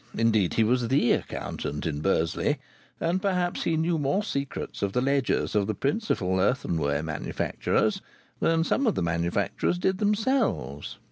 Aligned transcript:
Indeed, 0.17 0.55
he 0.55 0.63
was 0.63 0.87
the 0.87 1.11
accountant 1.11 1.85
in 1.85 1.99
Bursley, 1.99 2.57
and 2.99 3.21
perhaps 3.21 3.65
he 3.65 3.77
knew 3.77 3.99
more 3.99 4.23
secrets 4.23 4.81
of 4.81 4.93
the 4.93 4.99
ledgers 4.99 5.53
of 5.53 5.67
the 5.67 5.75
principal 5.75 6.39
earthenware 6.39 7.03
manufacturers 7.03 8.01
than 8.39 8.63
some 8.63 8.87
of 8.87 8.95
the 8.95 9.03
manufacturers 9.03 9.77
did 9.77 9.99
themselves. 9.99 10.97